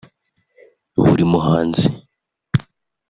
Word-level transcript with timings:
Buri 1.03 1.23
muhanzi 1.31 1.85